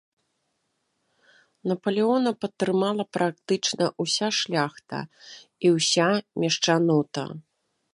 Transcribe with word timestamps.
Напалеона 1.73 2.31
падтрымала 2.45 3.03
практычна 3.19 3.83
ўся 4.07 4.27
шляхта 4.41 4.97
і 5.67 5.77
ўся 5.79 6.09
мешчанота. 6.45 7.23